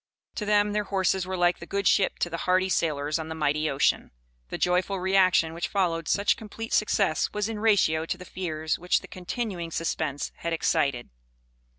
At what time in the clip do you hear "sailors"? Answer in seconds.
2.69-3.19